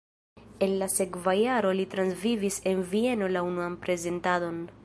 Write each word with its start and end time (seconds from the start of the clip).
En 0.67 0.71
la 0.83 0.87
sekva 0.93 1.35
jaro 1.41 1.75
li 1.81 1.85
transvivis 1.93 2.59
en 2.73 2.83
Vieno 2.95 3.33
la 3.37 3.47
unuan 3.53 3.81
prezentadon. 3.87 4.63